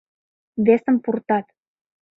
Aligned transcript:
Весым 0.65 0.97
пуртат. 1.03 1.45